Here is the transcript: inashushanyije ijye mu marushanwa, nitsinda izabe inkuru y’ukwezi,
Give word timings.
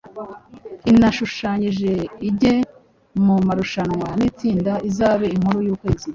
inashushanyije 0.91 1.91
ijye 2.29 2.55
mu 3.25 3.35
marushanwa, 3.47 4.07
nitsinda 4.17 4.73
izabe 4.89 5.25
inkuru 5.35 5.59
y’ukwezi, 5.67 6.07